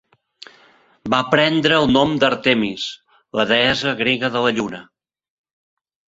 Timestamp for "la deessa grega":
3.41-4.31